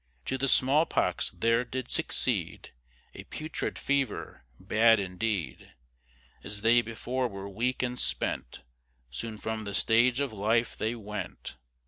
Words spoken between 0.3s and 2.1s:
the smallpox there did